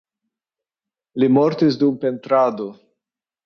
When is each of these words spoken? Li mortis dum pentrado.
Li 1.25 1.31
mortis 1.37 1.79
dum 1.85 2.03
pentrado. 2.07 2.69